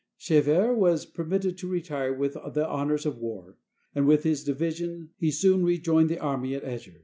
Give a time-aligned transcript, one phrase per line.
[0.17, 3.57] Chevert was permitted to retire with the honors of war,
[3.93, 6.99] and with his division he soon rejoined the army at Eger.